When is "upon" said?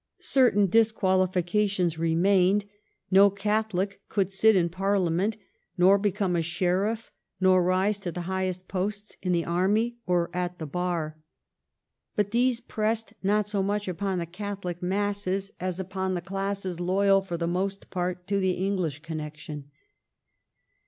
13.87-14.17, 15.79-16.15